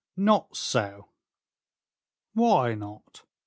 "Not 0.17 0.55
so." 0.57 1.09
"Why 2.33 2.73
not? 2.73 3.21